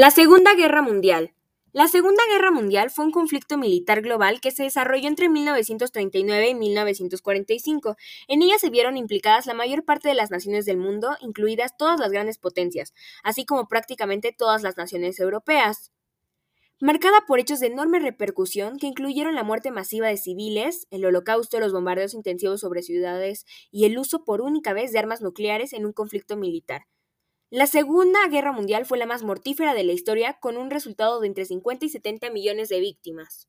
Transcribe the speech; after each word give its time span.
La 0.00 0.12
Segunda 0.12 0.54
Guerra 0.54 0.80
Mundial. 0.80 1.34
La 1.72 1.88
Segunda 1.88 2.22
Guerra 2.30 2.52
Mundial 2.52 2.88
fue 2.88 3.04
un 3.04 3.10
conflicto 3.10 3.58
militar 3.58 4.00
global 4.00 4.40
que 4.40 4.52
se 4.52 4.62
desarrolló 4.62 5.08
entre 5.08 5.28
1939 5.28 6.50
y 6.50 6.54
1945. 6.54 7.96
En 8.28 8.42
ella 8.42 8.60
se 8.60 8.70
vieron 8.70 8.96
implicadas 8.96 9.46
la 9.46 9.54
mayor 9.54 9.84
parte 9.84 10.08
de 10.08 10.14
las 10.14 10.30
naciones 10.30 10.66
del 10.66 10.76
mundo, 10.76 11.16
incluidas 11.20 11.76
todas 11.76 11.98
las 11.98 12.12
grandes 12.12 12.38
potencias, 12.38 12.94
así 13.24 13.44
como 13.44 13.66
prácticamente 13.66 14.30
todas 14.30 14.62
las 14.62 14.76
naciones 14.76 15.18
europeas. 15.18 15.90
Marcada 16.78 17.24
por 17.26 17.40
hechos 17.40 17.58
de 17.58 17.66
enorme 17.66 17.98
repercusión 17.98 18.78
que 18.78 18.86
incluyeron 18.86 19.34
la 19.34 19.42
muerte 19.42 19.72
masiva 19.72 20.06
de 20.06 20.16
civiles, 20.16 20.86
el 20.92 21.06
holocausto, 21.06 21.58
los 21.58 21.72
bombardeos 21.72 22.14
intensivos 22.14 22.60
sobre 22.60 22.82
ciudades 22.82 23.46
y 23.72 23.84
el 23.84 23.98
uso 23.98 24.24
por 24.24 24.42
única 24.42 24.72
vez 24.74 24.92
de 24.92 25.00
armas 25.00 25.22
nucleares 25.22 25.72
en 25.72 25.86
un 25.86 25.92
conflicto 25.92 26.36
militar. 26.36 26.86
La 27.50 27.66
Segunda 27.66 28.28
Guerra 28.28 28.52
Mundial 28.52 28.84
fue 28.84 28.98
la 28.98 29.06
más 29.06 29.22
mortífera 29.22 29.72
de 29.72 29.82
la 29.82 29.92
historia, 29.92 30.38
con 30.38 30.58
un 30.58 30.70
resultado 30.70 31.18
de 31.18 31.28
entre 31.28 31.46
50 31.46 31.86
y 31.86 31.88
70 31.88 32.28
millones 32.30 32.68
de 32.68 32.78
víctimas. 32.78 33.48